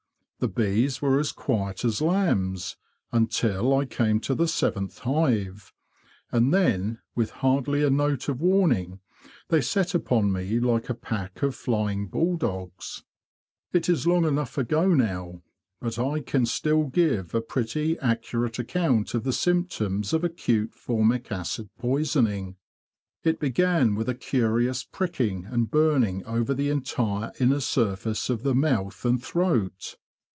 [0.41, 2.75] The bees were as quiet as lambs
[3.11, 5.71] until I came to the seventh hive;
[6.31, 9.01] and then, with hardly a note of warning,
[9.49, 13.03] they set upon me like a pack of flying bull dogs,
[13.71, 15.43] It is long enough ago now,
[15.79, 21.31] but I can still give a pretty accurate account of the symptoms of acute formic
[21.31, 22.55] acid poisoning.
[23.23, 28.55] It began with a curious pricking and burning over the entire inner surface of the
[28.55, 29.97] mouth and throat.